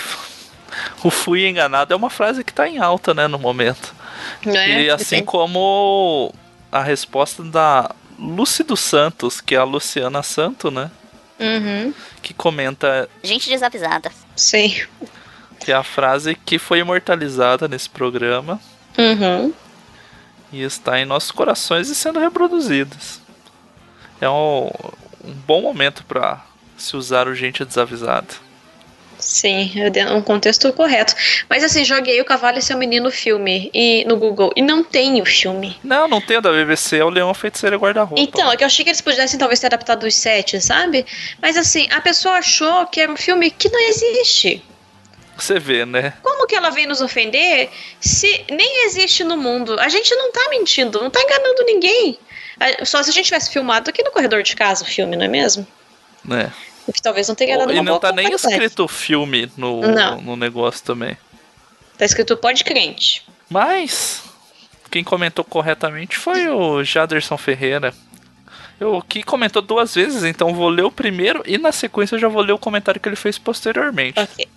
O 1.03 1.11
fui 1.11 1.47
enganado 1.47 1.93
é 1.93 1.97
uma 1.97 2.11
frase 2.11 2.45
que 2.45 2.53
tá 2.53 2.69
em 2.69 2.79
alta, 2.79 3.12
né, 3.15 3.27
no 3.27 3.39
momento. 3.39 3.95
É, 4.47 4.83
e 4.83 4.91
assim 4.91 5.25
como 5.25 6.33
a 6.71 6.83
resposta 6.83 7.43
da 7.43 7.91
Lucy 8.19 8.62
dos 8.62 8.81
Santos, 8.81 9.41
que 9.41 9.55
é 9.55 9.59
a 9.59 9.65
Luciana 9.65 10.23
Santo, 10.23 10.71
né? 10.71 10.91
Uhum. 11.39 11.95
Que 12.23 12.35
comenta 12.35 13.09
Gente 13.23 13.49
desavisada. 13.49 14.11
Sim. 14.37 14.75
que 15.59 15.73
é 15.73 15.75
a 15.75 15.83
frase 15.83 16.35
que 16.35 16.59
foi 16.59 16.79
imortalizada 16.81 17.67
nesse 17.69 17.89
programa 17.89 18.61
Uhum. 18.99 19.53
e 20.53 20.62
está 20.62 20.99
em 21.00 21.05
nossos 21.05 21.31
corações 21.31 21.89
e 21.89 21.95
sendo 21.95 22.19
reproduzidas. 22.21 23.21
É 24.21 24.29
um, 24.29 24.71
um 25.25 25.33
bom 25.47 25.62
momento 25.62 26.05
para 26.05 26.45
se 26.77 26.97
usar 26.97 27.27
o 27.29 27.35
gente 27.35 27.65
desavisado. 27.65 28.35
Sim, 29.21 29.73
é 29.77 29.91
de- 29.91 30.05
um 30.07 30.23
contexto 30.23 30.73
correto. 30.73 31.15
Mas 31.49 31.62
assim, 31.62 31.85
joguei 31.85 32.21
o 32.21 32.25
Cavalo 32.25 32.59
e 32.59 32.62
seu 32.62 32.77
Menino 32.77 33.11
filme 33.11 33.71
e, 33.75 34.05
no 34.07 34.17
Google 34.17 34.53
e 34.57 34.62
não 34.62 34.83
tem 34.83 35.21
o 35.21 35.27
filme. 35.27 35.77
Não, 35.85 36.09
não 36.09 36.21
tem 36.21 36.39
o 36.39 36.41
da 36.41 36.50
BBC, 36.50 36.99
é 36.99 37.05
o 37.05 37.11
Leão 37.11 37.33
Feiticeiro 37.35 37.77
e 37.77 37.79
Guarda-Roupa. 37.79 38.21
Então, 38.21 38.50
é 38.50 38.57
que 38.57 38.62
eu 38.62 38.67
achei 38.67 38.85
que 38.85 38.91
eles 38.91 39.00
pudessem 39.00 39.39
talvez 39.39 39.61
ter 39.61 39.67
adaptado 39.67 40.05
os 40.05 40.15
sete, 40.15 40.61
sabe? 40.61 41.05
Mas 41.41 41.57
assim, 41.57 41.87
a 41.91 42.00
pessoa 42.00 42.37
achou 42.37 42.87
que 42.87 43.00
era 43.00 43.12
um 43.12 43.17
filme 43.17 43.50
que 43.50 43.69
não 43.69 43.81
existe. 43.89 44.62
Você 45.37 45.59
vê, 45.59 45.87
né? 45.87 46.12
Como 46.23 46.47
que 46.47 46.55
ela 46.55 46.71
vem 46.71 46.87
nos 46.87 47.00
ofender 47.00 47.71
se 48.00 48.45
nem 48.50 48.85
existe 48.87 49.25
no 49.25 49.37
mundo? 49.37 49.77
A 49.81 49.89
gente 49.89 50.15
não 50.15 50.31
tá 50.33 50.49
mentindo, 50.50 51.00
não 51.00 51.09
tá 51.11 51.21
enganando 51.23 51.65
ninguém. 51.65 52.19
Só 52.85 53.03
se 53.03 53.09
a 53.09 53.12
gente 53.12 53.25
tivesse 53.27 53.50
filmado 53.50 53.89
aqui 53.89 54.03
no 54.03 54.11
corredor 54.11 54.43
de 54.43 54.55
casa 54.55 54.83
o 54.85 54.87
filme, 54.87 55.17
não 55.17 55.25
é 55.25 55.29
mesmo? 55.29 55.67
né? 56.23 56.53
O 56.87 56.92
que 56.92 57.00
talvez 57.02 57.28
não 57.28 57.34
tenha 57.34 57.58
dado 57.58 57.70
E 57.72 57.75
uma 57.75 57.82
não 57.82 57.92
boa 57.92 58.00
tá 58.00 58.12
nem 58.12 58.26
qualidade. 58.28 58.52
escrito 58.54 58.88
filme 58.88 59.50
no, 59.56 59.80
Não. 59.82 60.20
no 60.20 60.37
negócio 60.37 60.82
também. 60.84 61.16
Tá 61.99 62.04
escrito 62.04 62.37
pode 62.37 62.64
crente. 62.64 63.22
Mas 63.49 64.22
quem 64.90 65.04
comentou 65.04 65.44
corretamente 65.44 66.16
foi 66.16 66.49
o 66.49 66.82
Jaderson 66.82 67.37
Ferreira. 67.37 67.92
Eu 68.80 69.02
que 69.06 69.22
comentou 69.22 69.60
duas 69.60 69.94
vezes, 69.94 70.25
então 70.25 70.54
vou 70.54 70.68
ler 70.70 70.84
o 70.84 70.90
primeiro 70.90 71.42
e 71.46 71.58
na 71.58 71.70
sequência 71.70 72.14
eu 72.14 72.18
já 72.18 72.28
vou 72.28 72.42
ler 72.42 72.52
o 72.52 72.58
comentário 72.58 72.99
que 73.00 73.08
ele 73.08 73.16
fez 73.16 73.37
posteriormente. 73.37 74.18
Ok. 74.18 74.49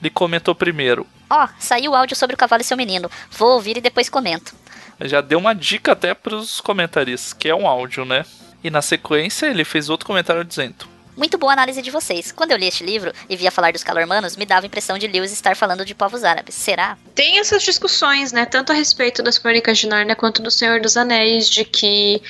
Ele 0.00 0.10
comentou 0.10 0.54
primeiro. 0.54 1.06
Ó, 1.28 1.48
saiu 1.58 1.90
o 1.90 1.94
áudio 1.96 2.14
sobre 2.14 2.34
o 2.34 2.38
cavalo 2.38 2.62
e 2.62 2.64
seu 2.64 2.76
menino. 2.76 3.10
Vou 3.30 3.54
ouvir 3.54 3.76
e 3.76 3.80
depois 3.80 4.08
comento. 4.08 4.54
Já 5.00 5.20
deu 5.20 5.38
uma 5.38 5.54
dica 5.54 5.92
até 5.92 6.14
pros 6.14 6.60
comentaristas, 6.60 7.32
que 7.32 7.48
é 7.48 7.54
um 7.54 7.66
áudio, 7.66 8.04
né? 8.04 8.24
E 8.62 8.70
na 8.70 8.80
sequência 8.80 9.46
ele 9.46 9.64
fez 9.64 9.90
outro 9.90 10.06
comentário 10.06 10.44
dizendo: 10.44 10.86
Muito 11.16 11.38
boa 11.38 11.54
análise 11.54 11.80
de 11.80 11.90
vocês. 11.90 12.30
Quando 12.30 12.50
eu 12.50 12.58
li 12.58 12.66
este 12.66 12.84
livro 12.84 13.10
e 13.26 13.36
via 13.36 13.50
falar 13.50 13.72
dos 13.72 13.82
calormanos, 13.82 14.36
me 14.36 14.44
dava 14.44 14.66
a 14.66 14.68
impressão 14.68 14.98
de 14.98 15.06
Lewis 15.06 15.32
estar 15.32 15.56
falando 15.56 15.82
de 15.82 15.94
povos 15.94 16.22
árabes. 16.22 16.54
Será? 16.54 16.98
Tem 17.14 17.38
essas 17.38 17.62
discussões, 17.62 18.32
né? 18.32 18.44
Tanto 18.44 18.70
a 18.70 18.74
respeito 18.74 19.22
das 19.22 19.38
Crônicas 19.38 19.78
de 19.78 19.86
Nárnia 19.86 20.14
quanto 20.14 20.42
do 20.42 20.50
Senhor 20.50 20.78
dos 20.78 20.94
Anéis, 20.94 21.48
de 21.48 21.64
que 21.64 22.20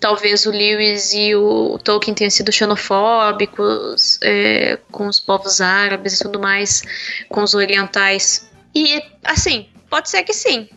talvez 0.00 0.44
o 0.44 0.50
Lewis 0.50 1.12
e 1.12 1.36
o 1.36 1.78
Tolkien 1.78 2.14
tenham 2.14 2.30
sido 2.30 2.50
xenofóbicos 2.50 4.18
é, 4.20 4.76
com 4.90 5.06
os 5.06 5.20
povos 5.20 5.60
árabes 5.60 6.14
e 6.14 6.24
tudo 6.24 6.40
mais, 6.40 6.82
com 7.28 7.44
os 7.44 7.54
orientais. 7.54 8.50
E, 8.74 9.00
assim, 9.22 9.68
pode 9.88 10.10
ser 10.10 10.24
que 10.24 10.32
sim. 10.32 10.68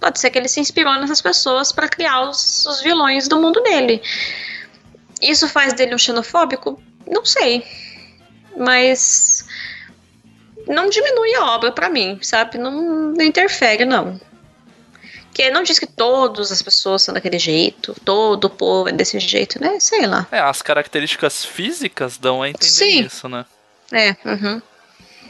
Pode 0.00 0.18
ser 0.18 0.30
que 0.30 0.38
ele 0.38 0.48
se 0.48 0.58
inspirou 0.58 0.94
nessas 0.94 1.20
pessoas 1.20 1.70
para 1.70 1.86
criar 1.86 2.22
os, 2.22 2.64
os 2.64 2.80
vilões 2.80 3.28
do 3.28 3.38
mundo 3.38 3.62
dele. 3.62 4.00
Isso 5.20 5.46
faz 5.46 5.74
dele 5.74 5.94
um 5.94 5.98
xenofóbico? 5.98 6.82
Não 7.06 7.24
sei. 7.24 7.64
Mas 8.56 9.46
não 10.66 10.88
diminui 10.88 11.34
a 11.34 11.44
obra 11.52 11.72
pra 11.72 11.88
mim, 11.88 12.18
sabe? 12.22 12.58
Não, 12.58 13.12
não 13.12 13.24
interfere, 13.24 13.84
não. 13.84 14.20
Que 15.32 15.50
não 15.50 15.64
diz 15.64 15.78
que 15.78 15.86
todas 15.86 16.52
as 16.52 16.62
pessoas 16.62 17.02
são 17.02 17.12
daquele 17.12 17.38
jeito, 17.38 17.94
todo 18.04 18.44
o 18.44 18.50
povo 18.50 18.88
é 18.88 18.92
desse 18.92 19.18
jeito, 19.18 19.60
né? 19.60 19.80
Sei 19.80 20.06
lá. 20.06 20.26
É, 20.30 20.38
as 20.38 20.62
características 20.62 21.44
físicas 21.44 22.16
dão 22.16 22.40
a 22.40 22.48
entender 22.48 22.70
Sim. 22.70 23.00
isso, 23.04 23.28
né? 23.28 23.44
É, 23.90 24.16
uhum. 24.24 24.62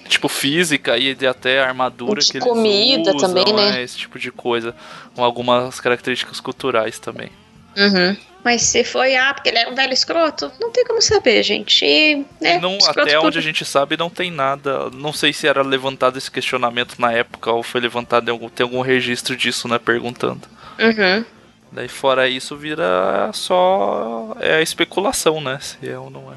Tipo, 0.07 0.29
física 0.29 0.99
e 0.99 1.15
de 1.15 1.27
até 1.27 1.63
armadura 1.63 2.21
De 2.21 2.31
que 2.31 2.37
eles 2.37 2.47
comida 2.47 3.15
usam, 3.15 3.35
também, 3.35 3.53
né? 3.55 3.81
é, 3.81 3.83
esse 3.83 3.97
tipo 3.97 4.19
de 4.19 4.31
coisa. 4.31 4.75
Com 5.15 5.25
algumas 5.25 5.81
características 5.81 6.41
culturais 6.41 6.99
também. 6.99 7.31
Uhum. 7.75 8.17
Mas 8.45 8.61
se 8.63 8.85
foi, 8.85 9.17
ah, 9.17 9.33
porque 9.33 9.49
ele 9.49 9.57
era 9.59 9.71
um 9.71 9.75
velho 9.75 9.93
escroto, 9.95 10.53
não 10.61 10.71
tem 10.71 10.85
como 10.85 11.01
saber, 11.01 11.43
gente. 11.43 11.83
E, 11.85 12.27
né, 12.41 12.59
não, 12.59 12.77
até 12.87 13.17
por- 13.17 13.27
onde 13.29 13.39
a 13.39 13.43
gente 13.43 13.65
sabe, 13.65 13.97
não 13.97 14.11
tem 14.11 14.31
nada. 14.31 14.91
Não 14.91 15.15
sei 15.15 15.33
se 15.33 15.49
era 15.49 15.63
levantado 15.63 16.19
esse 16.19 16.31
questionamento 16.31 16.97
na 16.99 17.11
época 17.11 17.51
ou 17.51 17.63
foi 17.63 17.81
levantado 17.81 18.29
em 18.29 18.31
algum, 18.31 18.51
tem 18.51 18.63
algum 18.65 18.83
registro 18.83 19.35
disso, 19.35 19.67
né? 19.67 19.79
Perguntando. 19.79 20.43
Uhum. 20.79 21.25
Daí 21.73 21.89
fora 21.89 22.29
isso 22.29 22.55
vira 22.57 23.31
só 23.33 24.37
é 24.41 24.57
a 24.57 24.61
especulação, 24.63 25.41
né? 25.41 25.59
Se 25.61 25.89
é 25.89 25.99
ou 25.99 26.11
não 26.11 26.31
é. 26.31 26.37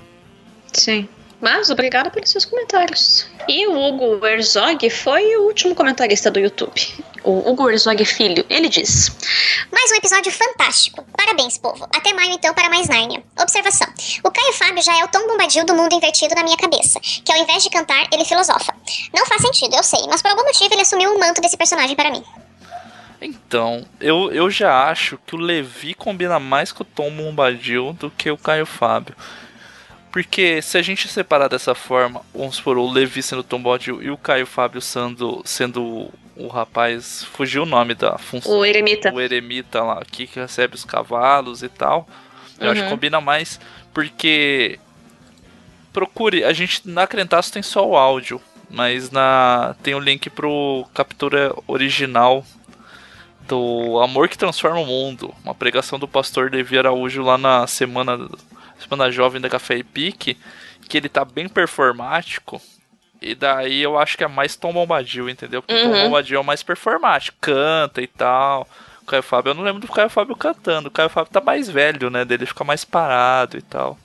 Sim. 0.74 1.08
Mas 1.40 1.70
obrigada 1.70 2.10
pelos 2.10 2.32
seus 2.32 2.46
comentários. 2.46 3.28
E 3.48 3.68
o 3.68 3.78
Hugo 3.80 4.26
Herzog 4.26 4.90
foi 4.90 5.36
o 5.36 5.42
último 5.44 5.76
comentarista 5.76 6.32
do 6.32 6.40
YouTube. 6.40 6.82
O 7.28 7.52
Hugo 7.52 7.70
Herzog 7.70 8.06
Filho. 8.06 8.46
Ele 8.50 8.70
diz: 8.70 9.12
Mais 9.70 9.92
um 9.92 9.96
episódio 9.96 10.32
fantástico. 10.32 11.06
Parabéns, 11.12 11.58
povo. 11.58 11.86
Até 11.94 12.14
maio, 12.14 12.32
então, 12.32 12.54
para 12.54 12.70
mais 12.70 12.88
Nárnia. 12.88 13.22
Observação. 13.38 13.86
O 14.24 14.32
Caio 14.32 14.54
Fábio 14.54 14.82
já 14.82 14.98
é 14.98 15.04
o 15.04 15.10
Tom 15.10 15.28
Bombadil 15.28 15.66
do 15.66 15.76
mundo 15.76 15.94
invertido 15.94 16.34
na 16.34 16.42
minha 16.42 16.56
cabeça, 16.56 17.02
que 17.02 17.30
ao 17.34 17.38
invés 17.38 17.64
de 17.64 17.70
cantar, 17.70 18.08
ele 18.14 18.24
filosofa. 18.24 18.74
Não 19.14 19.26
faz 19.26 19.42
sentido, 19.42 19.76
eu 19.76 19.84
sei, 19.84 20.00
mas 20.08 20.22
por 20.22 20.32
algum 20.32 20.46
motivo 20.46 20.74
ele 20.74 20.84
assumiu 20.84 21.14
o 21.14 21.20
manto 21.20 21.42
desse 21.42 21.58
personagem 21.58 21.98
para 21.98 22.10
mim. 22.10 22.24
Então, 23.22 23.86
eu, 24.00 24.32
eu 24.32 24.50
já 24.50 24.90
acho 24.90 25.20
que 25.28 25.36
o 25.36 25.40
Levi 25.40 25.94
combina 25.96 26.40
mais 26.40 26.72
com 26.72 26.84
o 26.84 26.86
Tom 26.86 27.12
Bombadil 27.12 27.92
do 27.92 28.10
que 28.10 28.32
o 28.32 28.38
Caio 28.38 28.66
Fábio. 28.66 29.14
Porque 30.12 30.62
se 30.62 30.78
a 30.78 30.82
gente 30.82 31.08
separar 31.08 31.48
dessa 31.48 31.76
forma, 31.76 32.22
vamos 32.34 32.56
supor, 32.56 32.78
o 32.78 32.90
Levi 32.90 33.22
sendo 33.22 33.44
Tom 33.44 33.62
e 34.02 34.10
o 34.10 34.18
Caio 34.18 34.46
Fábio 34.46 34.82
sendo, 34.82 35.42
sendo 35.46 36.10
o, 36.36 36.48
rapaz. 36.48 37.24
Fugiu 37.34 37.64
o 37.64 37.66
nome 37.66 37.94
da 37.94 38.18
função. 38.18 38.52
o 38.58 38.66
Eremita. 38.66 39.12
o 39.14 39.20
eremita 39.20 39.84
lá 39.84 40.00
aqui 40.00 40.26
que 40.28 40.40
recebe 40.40 40.76
os 40.76 40.86
cavalos 40.86 41.62
e 41.64 41.70
tal. 41.70 42.08
Eu 42.60 42.72
acho 42.72 42.82
que 42.82 42.86
Uhum. 42.86 42.92
combina 42.92 43.22
mais 43.22 43.60
porque 43.94 44.80
procure, 45.92 46.44
a 46.44 46.54
gente 46.54 46.88
na 46.88 47.08
Crentaço 47.08 47.52
tem 47.52 47.62
só 47.62 47.88
o 47.88 47.96
áudio, 47.98 48.42
mas 48.70 49.10
na 49.12 49.76
tem 49.82 49.96
o 49.96 50.00
link 50.00 50.30
pro 50.30 50.86
captura 50.94 51.54
original 51.68 52.46
do 53.48 54.00
Amor 54.02 54.28
que 54.28 54.38
Transforma 54.38 54.80
o 54.80 54.86
Mundo, 54.86 55.34
uma 55.44 55.56
pregação 55.56 55.98
do 55.98 56.08
pastor 56.08 56.52
Levi 56.52 56.78
Araújo 56.78 57.22
lá 57.24 57.38
na 57.38 57.66
semana 57.66 58.18
semana 58.80 59.12
jovem 59.12 59.42
da 59.42 59.50
Café 59.50 59.78
e 59.78 59.84
Pique, 59.84 60.38
que 60.88 60.98
ele 60.98 61.10
tá 61.10 61.24
bem 61.26 61.48
performático. 61.48 62.62
E 63.22 63.34
daí 63.34 63.82
eu 63.82 63.98
acho 63.98 64.18
que 64.18 64.24
é 64.24 64.28
mais 64.28 64.56
Tom 64.56 64.72
Bombadil, 64.74 65.30
entendeu? 65.30 65.62
Porque 65.62 65.74
o 65.80 65.84
Tom 65.84 65.96
Uhum. 65.96 66.04
Bombadil 66.04 66.38
é 66.38 66.40
o 66.40 66.44
mais 66.44 66.62
performático, 66.62 67.38
canta 67.42 68.02
e 68.02 68.08
tal. 68.08 68.68
O 69.02 69.06
Caio 69.06 69.24
Fábio, 69.24 69.52
eu 69.52 69.54
não 69.56 69.64
lembro 69.64 69.82
do 69.82 69.88
Caio 69.92 70.10
Fábio 70.10 70.36
cantando. 70.36 70.90
O 70.90 70.92
Caio 70.92 71.10
Fábio 71.10 71.32
tá 71.32 71.42
mais 71.42 71.70
velho, 71.70 72.10
né? 72.10 72.24
Dele 72.26 72.46
fica 72.46 72.64
mais 72.64 72.86
parado 72.86 73.58
e 73.58 73.62
tal. 73.62 73.98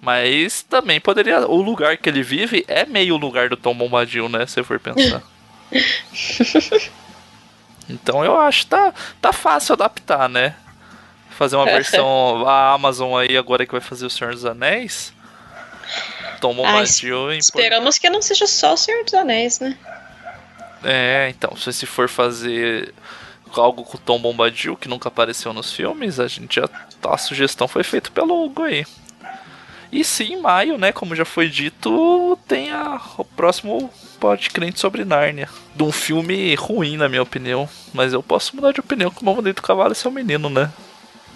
Mas 0.00 0.62
também 0.62 1.00
poderia. 1.00 1.46
O 1.46 1.60
lugar 1.60 1.96
que 1.96 2.08
ele 2.08 2.22
vive 2.22 2.64
é 2.68 2.86
meio 2.86 3.14
o 3.14 3.18
lugar 3.18 3.48
do 3.48 3.56
Tom 3.56 3.74
Bombadil, 3.74 4.28
né? 4.28 4.46
Se 4.46 4.62
for 4.62 4.78
pensar. 4.78 5.22
então 7.88 8.24
eu 8.24 8.38
acho 8.40 8.60
que 8.64 8.66
tá, 8.70 8.94
tá 9.20 9.32
fácil 9.32 9.72
adaptar, 9.74 10.28
né? 10.28 10.54
Fazer 11.40 11.56
uma 11.56 11.64
versão. 11.64 12.46
A 12.46 12.74
Amazon 12.74 13.16
aí 13.16 13.34
agora 13.34 13.64
que 13.64 13.72
vai 13.72 13.80
fazer 13.80 14.04
o 14.04 14.10
Senhor 14.10 14.34
dos 14.34 14.44
Anéis. 14.44 15.10
Tom 16.38 16.52
Bombadil 16.52 17.32
em 17.32 17.38
Esperamos 17.38 17.96
que 17.96 18.10
não 18.10 18.20
seja 18.20 18.46
só 18.46 18.74
o 18.74 18.76
Senhor 18.76 19.02
dos 19.04 19.14
Anéis, 19.14 19.58
né? 19.58 19.74
É, 20.84 21.30
então, 21.30 21.56
se 21.56 21.72
se 21.72 21.86
for 21.86 22.10
fazer 22.10 22.92
algo 23.54 23.84
com 23.84 23.96
o 23.96 24.00
Tom 24.00 24.18
Bombadil, 24.20 24.76
que 24.76 24.86
nunca 24.86 25.08
apareceu 25.08 25.54
nos 25.54 25.72
filmes, 25.72 26.20
a 26.20 26.28
gente 26.28 26.56
já. 26.56 26.68
A 27.02 27.16
sugestão 27.16 27.66
foi 27.66 27.84
feita 27.84 28.10
pelo 28.10 28.44
Hugo 28.44 28.64
aí. 28.64 28.84
E 29.90 30.04
sim, 30.04 30.34
em 30.34 30.40
maio, 30.42 30.76
né, 30.76 30.92
como 30.92 31.16
já 31.16 31.24
foi 31.24 31.48
dito, 31.48 32.38
tem 32.46 32.70
a, 32.70 33.00
o 33.16 33.24
próximo 33.24 33.90
Pod 34.20 34.50
Crente 34.50 34.78
sobre 34.78 35.06
Nárnia. 35.06 35.48
De 35.74 35.82
um 35.82 35.90
filme 35.90 36.54
ruim, 36.54 36.98
na 36.98 37.08
minha 37.08 37.22
opinião. 37.22 37.66
Mas 37.94 38.12
eu 38.12 38.22
posso 38.22 38.54
mudar 38.54 38.72
de 38.72 38.80
opinião, 38.80 39.10
como 39.10 39.30
eu 39.30 39.36
mudei 39.36 39.54
do 39.54 39.62
cavalo 39.62 39.92
e 39.92 39.96
seu 39.96 40.10
menino, 40.10 40.50
né? 40.50 40.70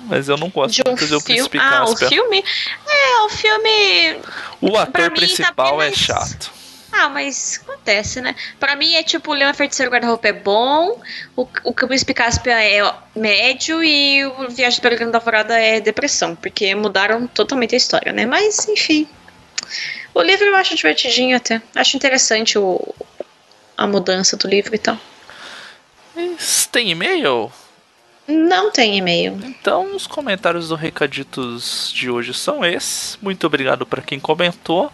Mas 0.07 0.29
eu 0.29 0.37
não 0.37 0.49
gosto 0.49 0.75
De 0.75 0.83
um 0.83 0.91
muito 0.91 1.07
de 1.07 1.15
Ah, 1.59 1.85
o 1.85 1.89
Cáspia. 1.89 2.09
filme? 2.09 2.45
É, 2.87 3.21
o 3.23 3.29
filme. 3.29 4.21
O 4.61 4.77
ator 4.77 4.93
tá 4.93 5.11
principal 5.11 5.79
bem 5.79 5.89
é 5.89 5.93
chato. 5.93 6.53
Ah, 6.97 7.09
mas 7.09 7.61
acontece, 7.61 8.21
né? 8.21 8.37
Pra 8.61 8.77
mim 8.77 8.95
é 8.95 9.03
tipo, 9.03 9.33
o 9.33 9.35
Leão 9.35 9.53
Feiticeiro 9.53 9.91
Guarda-Roupa 9.91 10.29
é 10.29 10.33
bom, 10.33 11.01
o, 11.35 11.49
o 11.65 11.73
Príncipe 11.75 12.15
Cáspia 12.15 12.63
é 12.63 12.81
médio 13.17 13.83
e 13.83 14.25
o 14.25 14.49
Viagem 14.49 14.81
pela 14.81 14.95
Grande 14.95 15.17
Alvorada 15.17 15.59
é 15.59 15.81
depressão, 15.81 16.37
porque 16.37 16.73
mudaram 16.77 17.27
totalmente 17.27 17.75
a 17.75 17.79
história, 17.79 18.13
né? 18.13 18.27
Mas, 18.27 18.69
enfim. 18.69 19.09
O 20.15 20.23
livro 20.23 20.45
eu 20.47 20.55
acho 20.55 20.77
divertidinho 20.77 21.37
até. 21.37 21.61
Acho 21.75 21.97
interessante 21.97 22.57
o, 22.57 22.95
a, 23.77 23.83
a 23.83 23.87
mudança 23.89 24.37
do 24.37 24.47
livro 24.47 24.73
e 24.73 24.79
tal. 24.79 24.97
Tem 26.71 26.91
e-mail? 26.91 27.51
Não 28.27 28.71
tem 28.71 28.97
e-mail. 28.97 29.39
Então, 29.45 29.95
os 29.95 30.07
comentários 30.07 30.69
do 30.69 30.75
Recaditos 30.75 31.93
de 31.95 32.11
hoje 32.11 32.33
são 32.33 32.65
esses. 32.65 33.19
Muito 33.21 33.47
obrigado 33.47 33.85
para 33.85 34.01
quem 34.01 34.19
comentou. 34.19 34.91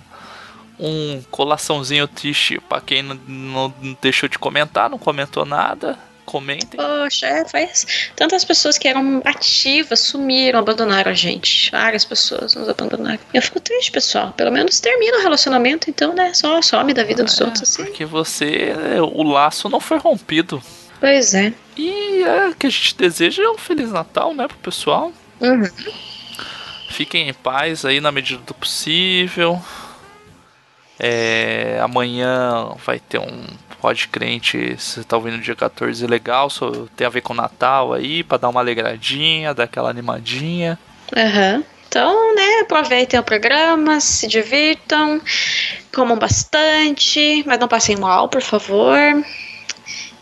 Um 0.78 1.22
colaçãozinho 1.30 2.08
triste 2.08 2.58
para 2.68 2.80
quem 2.80 3.02
não, 3.02 3.18
não, 3.28 3.75
deixou 4.00 4.28
de 4.28 4.38
comentar, 4.38 4.88
não 4.88 4.99
comentou 4.99 5.44
nada. 5.44 5.99
Comentem. 6.25 6.78
Poxa, 6.78 7.26
é, 7.26 7.44
faz. 7.44 8.10
Tantas 8.14 8.44
pessoas 8.44 8.78
que 8.78 8.87
eram 8.87 9.20
ativas 9.25 9.99
sumiram, 10.00 10.60
abandonaram 10.60 11.10
a 11.10 11.14
gente. 11.14 11.70
Várias 11.72 12.04
pessoas 12.04 12.54
nos 12.54 12.68
abandonaram. 12.68 13.18
Eu 13.34 13.42
fico 13.42 13.58
triste, 13.58 13.90
pessoal. 13.90 14.32
Pelo 14.37 14.52
menos 14.52 14.78
termina 14.78 15.18
o 15.18 15.22
relacionamento, 15.22 15.90
então, 15.90 16.14
né? 16.14 16.32
Só 16.32 16.62
some 16.62 16.94
da 16.94 17.02
vida 17.02 17.25
dos 17.25 17.40
É, 17.40 17.44
outros, 17.44 17.62
assim. 17.62 17.84
Porque 17.84 18.04
você. 18.04 18.72
O 19.12 19.25
laço 19.25 19.68
não 19.68 19.80
foi 19.80 19.99
rompido. 19.99 20.62
Pois 21.00 21.34
é. 21.34 21.52
E 21.80 22.22
é, 22.22 22.49
o 22.49 22.54
que 22.54 22.66
a 22.66 22.70
gente 22.70 22.94
deseja 22.94 23.42
é 23.42 23.49
um 23.49 23.56
Feliz 23.56 23.90
Natal, 23.90 24.34
né, 24.34 24.46
pro 24.46 24.58
pessoal. 24.58 25.10
Uhum. 25.40 25.70
Fiquem 26.90 27.30
em 27.30 27.32
paz 27.32 27.87
aí 27.87 28.00
na 28.00 28.12
medida 28.12 28.42
do 28.42 28.52
possível. 28.52 29.58
É, 30.99 31.80
amanhã 31.82 32.75
vai 32.84 33.00
ter 33.00 33.18
um 33.18 33.46
Pode 33.80 34.08
Crente, 34.08 34.76
você 34.76 35.02
tá 35.02 35.16
ouvindo 35.16 35.38
dia 35.38 35.56
14, 35.56 36.06
legal, 36.06 36.50
só 36.50 36.70
tem 36.94 37.06
a 37.06 37.10
ver 37.10 37.22
com 37.22 37.32
o 37.32 37.37
Natal 37.37 37.94
aí, 37.94 38.22
pra 38.22 38.37
dar 38.37 38.50
uma 38.50 38.60
alegradinha, 38.60 39.54
dar 39.54 39.64
aquela 39.64 39.88
animadinha. 39.88 40.78
Aham. 41.16 41.64
Então, 41.88 42.34
né, 42.34 42.60
aproveitem 42.60 43.18
o 43.18 43.22
programa, 43.22 43.99
se 44.00 44.28
divirtam, 44.28 45.20
comam 45.92 46.18
bastante, 46.18 47.42
mas 47.46 47.58
não 47.58 47.66
passem 47.66 47.96
mal, 47.96 48.28
por 48.28 48.42
favor. 48.42 48.99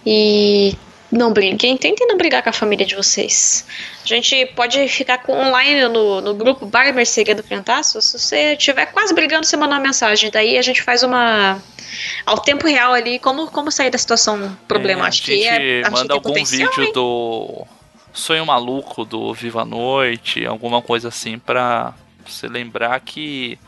E 0.06 0.74
não 1.10 1.32
briguem, 1.32 1.76
tentem 1.76 2.06
não 2.06 2.16
brigar 2.18 2.42
com 2.42 2.50
a 2.50 2.52
família 2.52 2.84
de 2.84 2.94
vocês. 2.94 3.64
A 4.04 4.06
gente 4.06 4.44
pode 4.54 4.86
ficar 4.88 5.18
com 5.18 5.32
online 5.32 5.88
no, 5.88 6.20
no 6.20 6.34
grupo 6.34 6.66
Bar 6.66 6.92
Mercearia 6.94 7.34
do 7.34 7.42
Cantaço. 7.42 8.00
Se 8.02 8.18
você 8.18 8.52
estiver 8.54 8.86
quase 8.86 9.14
brigando, 9.14 9.46
você 9.46 9.56
manda 9.56 9.74
uma 9.74 9.80
mensagem. 9.80 10.30
Daí 10.30 10.58
a 10.58 10.62
gente 10.62 10.82
faz 10.82 11.02
uma. 11.02 11.60
Ao 12.26 12.38
tempo 12.38 12.66
real 12.66 12.92
ali, 12.92 13.18
como, 13.18 13.50
como 13.50 13.70
sair 13.70 13.90
da 13.90 13.96
situação 13.98 14.56
problemática. 14.68 15.32
É, 15.32 15.34
a 15.34 15.36
E 15.36 15.42
gente 15.42 15.86
é- 15.86 15.90
manda 15.90 16.12
algum 16.14 16.34
vídeo 16.34 16.70
hein? 16.84 16.92
do 16.92 17.66
Sonho 18.12 18.44
Maluco 18.44 19.04
do 19.04 19.32
Viva 19.32 19.62
a 19.62 19.64
Noite, 19.64 20.44
alguma 20.44 20.82
coisa 20.82 21.08
assim, 21.08 21.38
pra 21.38 21.94
você 22.26 22.46
lembrar 22.46 23.00
que 23.00 23.58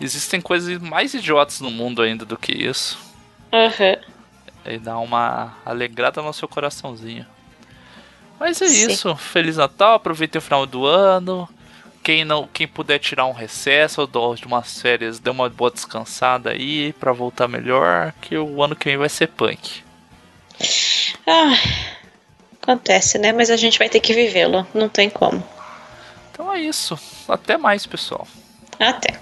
existem 0.00 0.40
coisas 0.40 0.78
mais 0.80 1.12
idiotas 1.14 1.60
no 1.60 1.70
mundo 1.70 2.00
ainda 2.02 2.24
do 2.24 2.36
que 2.36 2.52
isso. 2.52 2.96
Aham. 3.52 3.96
E 4.64 4.78
dá 4.78 4.98
uma 4.98 5.56
alegrada 5.64 6.20
no 6.22 6.32
seu 6.32 6.46
coraçãozinho. 6.46 7.26
Mas 8.38 8.60
é 8.62 8.68
Sim. 8.68 8.90
isso. 8.90 9.16
Feliz 9.16 9.56
Natal, 9.56 9.94
aproveitem 9.94 10.38
o 10.38 10.42
final 10.42 10.66
do 10.66 10.86
ano. 10.86 11.48
Quem 12.02 12.24
não, 12.24 12.48
quem 12.50 12.66
puder 12.66 12.98
tirar 12.98 13.26
um 13.26 13.32
recesso 13.32 14.08
ou 14.12 14.34
de 14.34 14.46
umas 14.46 14.80
férias, 14.80 15.18
dê 15.18 15.28
uma 15.28 15.50
boa 15.50 15.70
descansada 15.70 16.50
aí 16.50 16.94
pra 16.94 17.12
voltar 17.12 17.46
melhor, 17.46 18.14
que 18.22 18.38
o 18.38 18.62
ano 18.62 18.74
que 18.74 18.86
vem 18.86 18.96
vai 18.96 19.08
ser 19.10 19.26
punk. 19.28 19.82
Ah, 21.26 21.54
acontece, 22.62 23.18
né? 23.18 23.32
Mas 23.32 23.50
a 23.50 23.56
gente 23.56 23.78
vai 23.78 23.88
ter 23.88 24.00
que 24.00 24.14
vivê-lo. 24.14 24.66
Não 24.72 24.88
tem 24.88 25.10
como. 25.10 25.42
Então 26.32 26.50
é 26.52 26.60
isso. 26.60 26.98
Até 27.28 27.58
mais, 27.58 27.84
pessoal. 27.84 28.26
Até. 28.78 29.20